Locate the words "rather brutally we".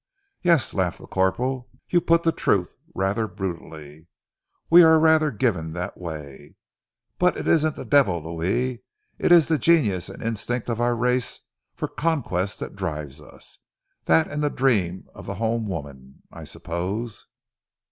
2.95-4.81